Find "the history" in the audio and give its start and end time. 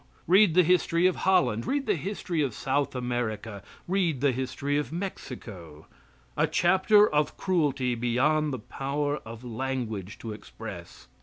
0.55-1.05, 1.85-2.41, 4.19-4.75